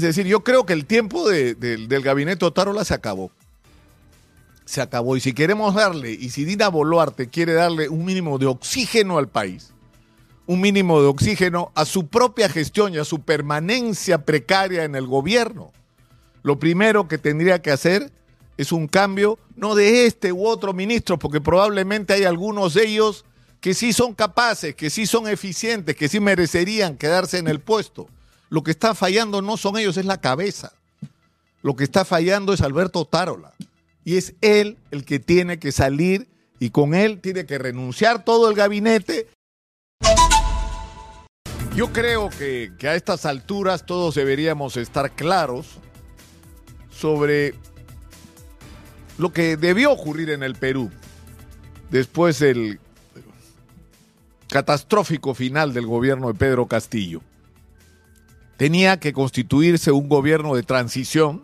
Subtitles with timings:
[0.00, 3.30] Es decir, yo creo que el tiempo del gabinete Otárola se acabó.
[4.64, 5.14] Se acabó.
[5.14, 9.28] Y si queremos darle, y si Dina Boluarte quiere darle un mínimo de oxígeno al
[9.28, 9.74] país,
[10.46, 15.06] un mínimo de oxígeno a su propia gestión y a su permanencia precaria en el
[15.06, 15.70] gobierno,
[16.42, 18.10] lo primero que tendría que hacer
[18.56, 23.26] es un cambio, no de este u otro ministro, porque probablemente hay algunos de ellos
[23.60, 28.08] que sí son capaces, que sí son eficientes, que sí merecerían quedarse en el puesto.
[28.50, 30.72] Lo que está fallando no son ellos, es la cabeza.
[31.62, 33.54] Lo que está fallando es Alberto Tarola.
[34.04, 36.28] Y es él el que tiene que salir
[36.58, 39.28] y con él tiene que renunciar todo el gabinete.
[41.76, 45.78] Yo creo que, que a estas alturas todos deberíamos estar claros
[46.90, 47.54] sobre
[49.16, 50.90] lo que debió ocurrir en el Perú
[51.90, 52.80] después del
[54.48, 57.20] catastrófico final del gobierno de Pedro Castillo.
[58.60, 61.40] Tenía que constituirse un gobierno de transición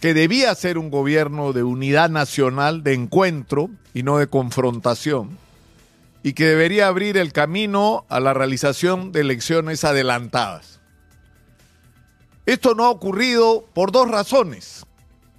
[0.00, 5.38] que debía ser un gobierno de unidad nacional, de encuentro y no de confrontación,
[6.24, 10.80] y que debería abrir el camino a la realización de elecciones adelantadas.
[12.44, 14.84] Esto no ha ocurrido por dos razones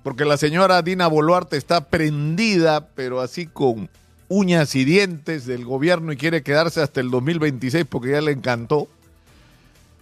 [0.04, 3.90] porque la señora Dina Boluarte está prendida, pero así con
[4.30, 8.88] uñas y dientes del gobierno y quiere quedarse hasta el 2026 porque ya le encantó.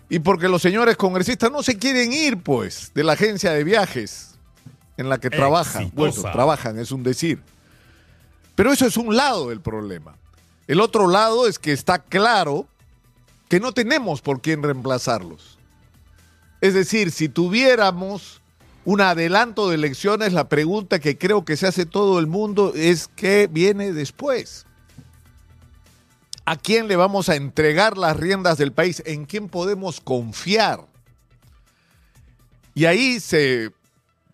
[0.09, 4.35] Y porque los señores congresistas no se quieren ir, pues, de la agencia de viajes
[4.97, 5.91] en la que trabajan.
[5.93, 7.41] Bueno, trabajan, es un decir.
[8.55, 10.15] Pero eso es un lado del problema.
[10.67, 12.67] El otro lado es que está claro
[13.49, 15.57] que no tenemos por quién reemplazarlos.
[16.61, 18.41] Es decir, si tuviéramos
[18.85, 23.09] un adelanto de elecciones, la pregunta que creo que se hace todo el mundo es
[23.15, 24.65] qué viene después.
[26.45, 29.01] ¿A quién le vamos a entregar las riendas del país?
[29.05, 30.81] ¿En quién podemos confiar?
[32.75, 33.71] Y ahí se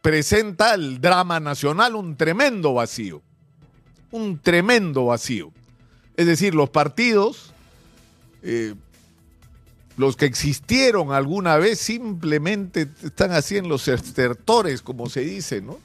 [0.01, 3.21] presenta el drama nacional, un tremendo vacío.
[4.11, 5.51] Un tremendo vacío.
[6.17, 7.53] Es decir, los partidos
[8.41, 8.73] eh,
[9.99, 15.77] los que existieron alguna vez simplemente están así en los estertores, como se dice, ¿no?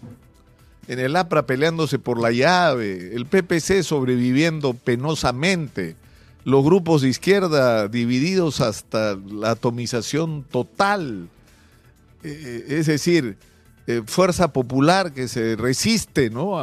[0.87, 5.97] En el APRA peleándose por la llave, el PPC sobreviviendo penosamente,
[6.45, 11.29] los grupos de izquierda divididos hasta la atomización total.
[12.23, 13.37] Eh, es decir,
[13.87, 16.59] eh, fuerza popular que se resiste, ¿no?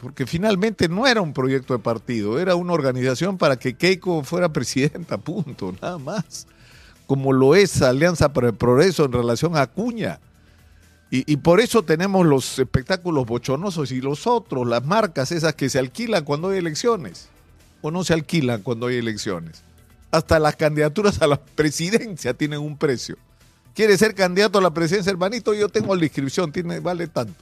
[0.00, 4.52] porque finalmente no era un proyecto de partido, era una organización para que Keiko fuera
[4.52, 6.46] presidenta, punto, nada más
[7.06, 10.20] como lo es Alianza para el Progreso en relación a Acuña.
[11.10, 15.78] Y, por eso tenemos los espectáculos bochonosos y los otros, las marcas esas que se
[15.78, 17.28] alquilan cuando hay elecciones
[17.84, 19.62] o no se alquilan cuando hay elecciones.
[20.10, 23.18] Hasta las candidaturas a la presidencia tienen un precio.
[23.74, 25.52] ¿Quiere ser candidato a la presidencia, hermanito?
[25.52, 27.34] Yo tengo la inscripción, tiene, vale tanto.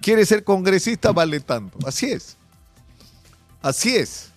[0.00, 1.12] ¿Quiere ser congresista?
[1.12, 1.78] Vale tanto.
[1.86, 2.36] Así es.
[3.62, 4.30] Así es.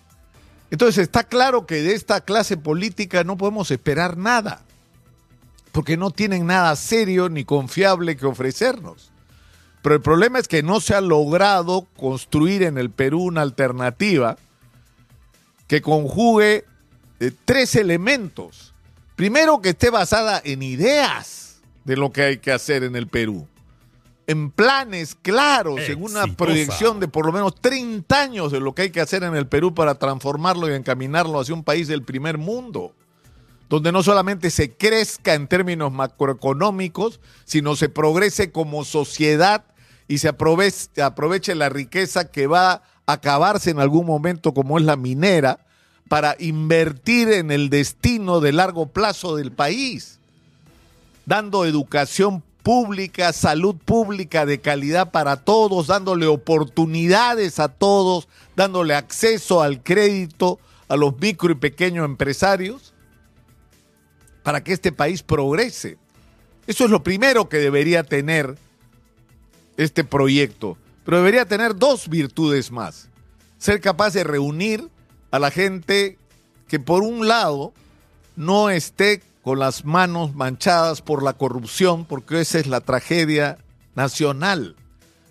[0.70, 4.62] Entonces está claro que de esta clase política no podemos esperar nada
[5.72, 9.10] porque no tienen nada serio ni confiable que ofrecernos.
[9.82, 14.36] Pero el problema es que no se ha logrado construir en el Perú una alternativa
[15.68, 16.64] que conjugue
[17.20, 18.74] eh, tres elementos.
[19.14, 23.46] Primero, que esté basada en ideas de lo que hay que hacer en el Perú,
[24.26, 28.82] en planes claros, en una proyección de por lo menos 30 años de lo que
[28.82, 32.36] hay que hacer en el Perú para transformarlo y encaminarlo hacia un país del primer
[32.36, 32.94] mundo
[33.68, 39.64] donde no solamente se crezca en términos macroeconómicos, sino se progrese como sociedad
[40.08, 44.84] y se aproveche, aproveche la riqueza que va a acabarse en algún momento como es
[44.84, 45.60] la minera
[46.10, 50.20] para invertir en el destino de largo plazo del país,
[51.24, 59.62] dando educación pública, salud pública de calidad para todos, dándole oportunidades a todos, dándole acceso
[59.62, 62.92] al crédito a los micro y pequeños empresarios
[64.42, 65.96] para que este país progrese.
[66.66, 68.58] Eso es lo primero que debería tener
[69.78, 70.76] este proyecto.
[71.08, 73.08] Pero debería tener dos virtudes más.
[73.56, 74.90] Ser capaz de reunir
[75.30, 76.18] a la gente
[76.68, 77.72] que por un lado
[78.36, 83.56] no esté con las manos manchadas por la corrupción, porque esa es la tragedia
[83.94, 84.76] nacional,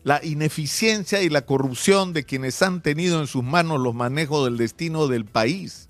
[0.03, 4.57] la ineficiencia y la corrupción de quienes han tenido en sus manos los manejos del
[4.57, 5.89] destino del país.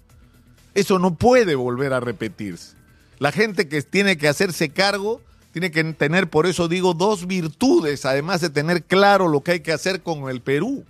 [0.73, 2.75] Eso no puede volver a repetirse.
[3.19, 5.21] La gente que tiene que hacerse cargo
[5.59, 9.59] tiene que tener, por eso digo, dos virtudes, además de tener claro lo que hay
[9.61, 10.85] que hacer con el Perú.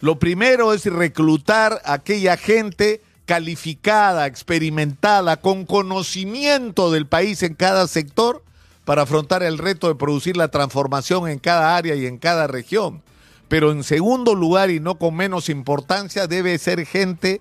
[0.00, 7.86] Lo primero es reclutar a aquella gente calificada, experimentada, con conocimiento del país en cada
[7.86, 8.42] sector,
[8.84, 13.02] para afrontar el reto de producir la transformación en cada área y en cada región.
[13.46, 17.40] Pero en segundo lugar, y no con menos importancia, debe ser gente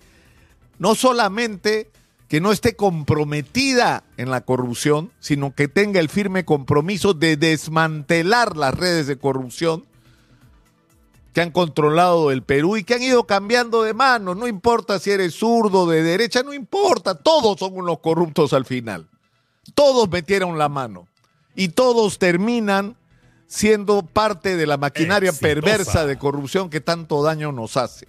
[0.78, 1.90] no solamente
[2.28, 8.58] que no esté comprometida en la corrupción, sino que tenga el firme compromiso de desmantelar
[8.58, 9.86] las redes de corrupción
[11.34, 14.36] que han controlado el Perú y que han ido cambiando de manos.
[14.36, 17.16] No importa si eres zurdo, de derecha, no importa.
[17.16, 19.08] Todos son unos corruptos al final.
[19.74, 21.08] Todos metieron la mano.
[21.56, 22.98] Y todos terminan
[23.46, 28.08] siendo parte de la maquinaria perversa de corrupción que tanto daño nos hace.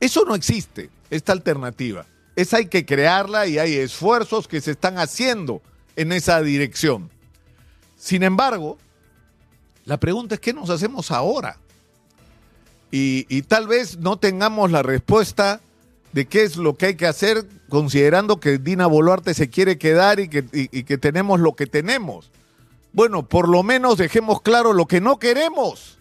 [0.00, 2.04] Eso no existe, esta alternativa.
[2.38, 5.60] Esa hay que crearla y hay esfuerzos que se están haciendo
[5.96, 7.10] en esa dirección.
[7.96, 8.78] Sin embargo,
[9.84, 11.58] la pregunta es qué nos hacemos ahora.
[12.92, 15.60] Y, tal vez no tengamos la respuesta
[16.12, 20.20] de qué es lo que hay que hacer considerando que Dina Boluarte se quiere quedar
[20.20, 22.30] y que, y que tenemos lo que tenemos.
[22.92, 25.98] Bueno, por lo menos dejemos claro lo que no queremos.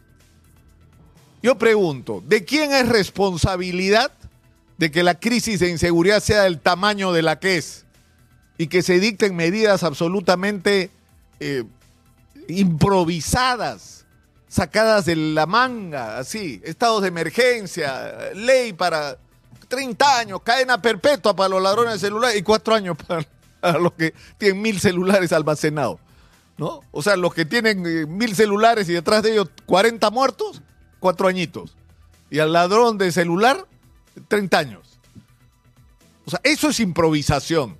[1.42, 4.12] Yo pregunto, ¿de quién es responsabilidad
[4.78, 7.86] de que la crisis de inseguridad sea del tamaño de la que es
[8.58, 10.90] y que se dicten medidas absolutamente
[11.40, 11.64] eh,
[12.48, 14.06] improvisadas,
[14.48, 19.18] sacadas de la manga, así, estados de emergencia, ley para
[19.68, 24.14] 30 años, cadena perpetua para los ladrones de celulares y cuatro años para, los que
[24.38, 26.00] tienen mil celulares almacenados.
[26.58, 26.82] ¿No?
[26.90, 30.64] O sea, los que tienen eh, mil celulares y detrás de ellos 40 muertos,
[31.00, 31.76] cuatro añitos.
[32.32, 33.68] Y al ladrón de celular,
[34.28, 35.00] 30 años.
[36.26, 37.78] O sea, eso es improvisación.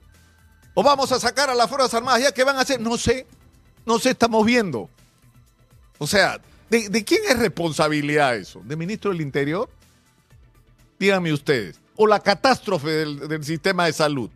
[0.74, 2.80] O vamos a sacar a las Fuerzas Armadas, ¿ya qué van a hacer?
[2.80, 3.26] No sé,
[3.86, 4.90] no sé, estamos viendo.
[5.98, 6.40] O sea,
[6.70, 8.62] ¿de, quién es responsabilidad eso?
[8.64, 9.70] ¿De ministro del Interior?
[11.00, 11.80] Díganme ustedes.
[11.96, 14.30] O la catástrofe del, del sistema de salud.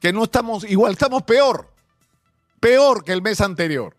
[0.00, 1.70] Que no estamos, igual estamos peor,
[2.60, 3.94] peor que el mes anterior.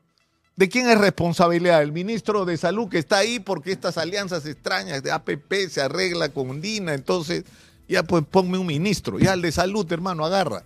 [0.59, 1.81] ¿De quién es responsabilidad?
[1.81, 6.27] El ministro de Salud que está ahí porque estas alianzas extrañas de APP se arregla
[6.27, 7.45] con DINA, entonces
[7.87, 10.65] ya pues ponme un ministro, ya el de Salud, hermano, agarra.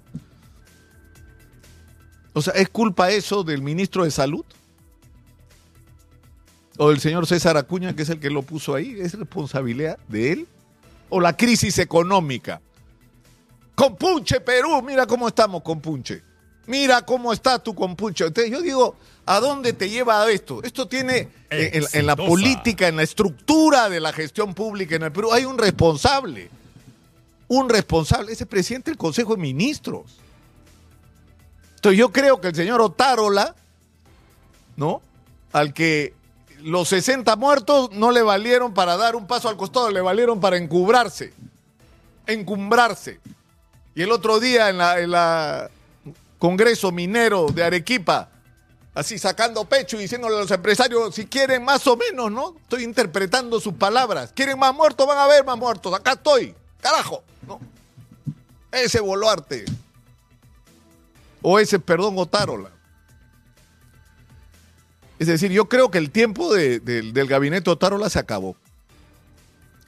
[2.34, 4.44] O sea, ¿es culpa eso del ministro de Salud?
[6.80, 8.96] ¿O del señor César Acuña, que es el que lo puso ahí?
[9.00, 10.48] ¿Es responsabilidad de él?
[11.10, 12.62] ¿O la crisis económica?
[13.76, 16.33] Compunche Perú, mira cómo estamos con Punche.
[16.66, 18.26] Mira cómo está tu compunche.
[18.26, 18.96] Entonces yo digo,
[19.26, 20.62] ¿A dónde te lleva esto?
[20.64, 25.12] Esto tiene eh, en, la política, en la estructura de la gestión pública en el
[25.14, 26.50] Perú, hay un responsable.
[27.48, 30.18] Un responsable, ese presidente del Consejo de Ministros.
[31.76, 33.56] Entonces yo creo que el señor Otárola,
[34.76, 35.02] ¿no?
[35.54, 36.14] Al que
[36.62, 40.58] los 60 muertos no le valieron para dar un paso al costado, le valieron para
[40.58, 41.34] encumbrarse.
[42.28, 43.22] Encumbrarse.
[43.96, 45.70] Y el otro día en la, en la
[46.44, 48.30] Congreso Minero de Arequipa,
[48.94, 52.58] así sacando pecho y diciéndole a los empresarios si quieren más o menos, ¿no?
[52.58, 54.34] Estoy interpretando sus palabras.
[54.36, 55.08] ¿Quieren más muertos?
[55.08, 55.94] Van a ver más muertos.
[55.94, 56.54] Acá estoy.
[56.82, 57.62] Carajo, ¿no?
[58.74, 59.64] Ese Boluarte.
[61.42, 62.72] O ese, perdón, Otárola.
[65.20, 68.58] Es decir, yo creo que el tiempo del gabinete Otárola se acabó.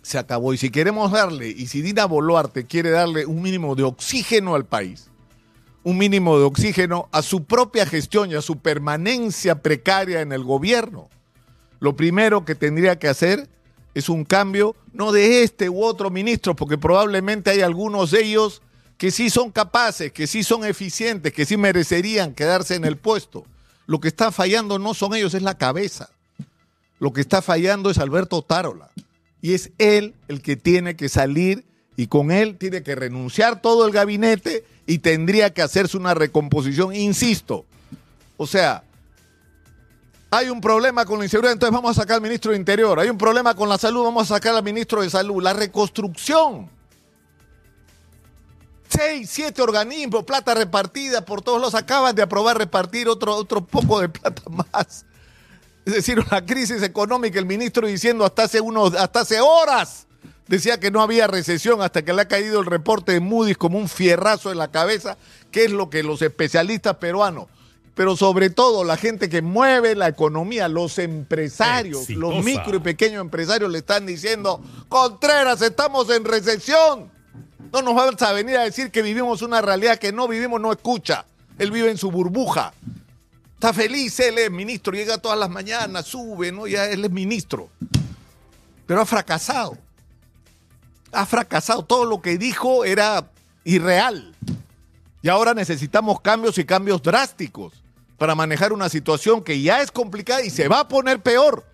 [0.01, 0.54] Se acabó.
[0.54, 4.63] Y si queremos darle, y si Dina Boluarte quiere darle un mínimo de oxígeno al
[4.63, 5.10] país,
[5.86, 10.44] un mínimo de oxígeno a su propia gestión y a su permanencia precaria en el
[10.44, 11.10] gobierno.
[11.80, 13.48] Lo primero que tendría que hacer
[13.94, 18.63] es un cambio, no de este u otro ministro, porque probablemente hay algunos de ellos
[18.98, 23.46] que sí son capaces, que sí son eficientes, que sí merecerían quedarse en el puesto.
[23.86, 26.10] Lo que está fallando no son ellos, es la cabeza.
[26.98, 28.89] Lo que está fallando es Alberto Tarola.
[29.39, 31.63] Y es él el que tiene que salir
[31.96, 36.96] y con él tiene que renunciar todo el gabinete y tendría que hacerse una recomposición,
[36.96, 37.65] insisto.
[38.38, 38.84] O sea,
[40.30, 43.00] hay un problema con la inseguridad, entonces vamos a sacar al ministro de Interior.
[43.00, 45.42] Hay un problema con la salud, vamos a sacar al ministro de Salud.
[45.42, 46.70] La reconstrucción.
[48.88, 51.74] Seis, siete organismos, plata repartida por todos los.
[51.74, 55.06] Acaban de aprobar repartir otro, otro poco de plata más.
[55.86, 60.04] Es decir, una crisis económica, el ministro diciendo hasta hace, unos, hasta hace horas
[60.48, 63.78] decía que no había recesión hasta que le ha caído el reporte de Moody's como
[63.78, 65.18] un fierrazo en la cabeza,
[65.52, 67.48] que es lo que los especialistas peruanos,
[67.96, 73.22] pero sobre todo la gente que mueve la economía, los empresarios, los micro y pequeños
[73.22, 77.16] empresarios le están diciendo, Contreras, estamos en recesión.
[77.72, 80.72] No nos vas a venir a decir que vivimos una realidad que no vivimos, no
[80.72, 81.25] escucha.
[81.58, 82.74] Él vive en su burbuja.
[83.54, 86.68] Está feliz, él es ministro, llega todas las mañanas, sube, ¿no?
[86.68, 87.70] Ya él es ministro.
[88.86, 89.78] Pero ha fracasado
[91.12, 91.83] ha fracasado.
[91.83, 93.29] Todo lo que dijo era
[93.63, 94.35] irreal.
[95.21, 97.74] Y ahora necesitamos cambios y cambios drásticos.
[98.17, 101.65] para manejar una situación que ya es complicada y se va a poner peor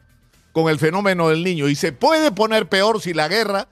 [0.53, 1.69] con el fenómeno del niño.
[1.69, 3.67] Y se puede poner peor si la guerra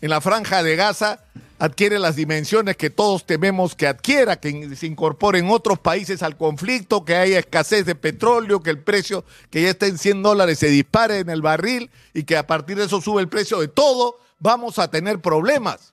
[0.00, 1.20] en la franja de Gaza
[1.58, 7.04] adquiere las dimensiones que todos tememos que adquiera, que se incorporen otros países al conflicto,
[7.04, 10.68] que haya escasez de petróleo, que el precio que ya está en 100 dólares se
[10.68, 14.18] dispare en el barril y que a partir de eso sube el precio de todo,
[14.38, 15.92] vamos a tener problemas.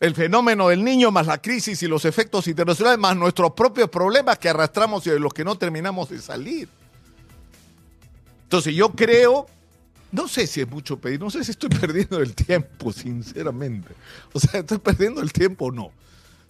[0.00, 4.38] El fenómeno del niño más la crisis y los efectos internacionales más nuestros propios problemas
[4.38, 6.68] que arrastramos y de los que no terminamos de salir.
[8.42, 9.46] Entonces yo creo
[10.14, 13.94] no sé si es mucho pedir, no sé si estoy perdiendo el tiempo, sinceramente.
[14.32, 15.90] O sea, estoy perdiendo el tiempo o no.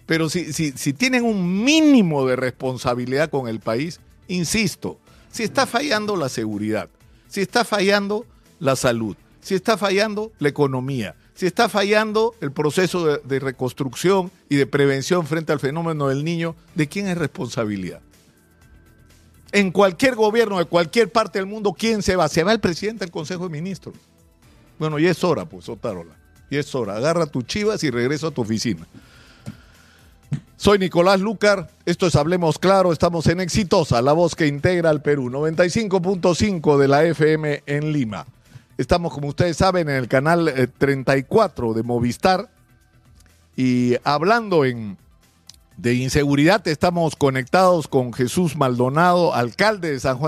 [0.04, 4.98] Pero si, si, si tienen un mínimo de responsabilidad con el país, insisto,
[5.30, 6.90] si está fallando la seguridad,
[7.26, 8.26] si está fallando
[8.60, 14.56] la salud, si está fallando la economía, si está fallando el proceso de, reconstrucción y
[14.56, 18.00] de prevención frente al fenómeno del niño, ¿de quién es responsabilidad?
[19.52, 22.26] en cualquier gobierno de cualquier parte del mundo, ¿quién se va?
[22.28, 23.94] Se va el presidente del Consejo de Ministros.
[24.80, 26.16] Bueno, y es hora, pues, Otárola.
[26.50, 26.96] Y es hora.
[26.96, 28.84] Agarra tus chivas y regresa a tu oficina.
[30.56, 35.02] Soy Nicolás Lucar, esto es Hablemos Claro, estamos en Exitosa, la voz que integra al
[35.02, 38.26] Perú, 95.5 de la FM en Lima.
[38.76, 42.50] Estamos, como ustedes saben, en el canal 34 eh, de Movistar.
[43.56, 44.62] Y hablando
[45.76, 50.22] de inseguridad estamos conectados con Jesús Maldonado, alcalde de San Juan